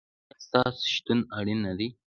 [0.33, 1.87] ایا ستاسو شتون اړین نه دی؟